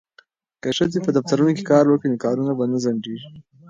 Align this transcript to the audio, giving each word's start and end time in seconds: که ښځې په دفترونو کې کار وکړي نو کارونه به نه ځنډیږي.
که 0.61 0.69
ښځې 0.77 0.99
په 1.05 1.11
دفترونو 1.17 1.51
کې 1.57 1.63
کار 1.71 1.85
وکړي 1.87 2.09
نو 2.11 2.21
کارونه 2.25 2.51
به 2.57 2.65
نه 2.71 2.77
ځنډیږي. 2.83 3.29